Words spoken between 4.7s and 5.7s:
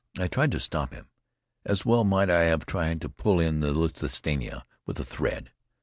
with a thread.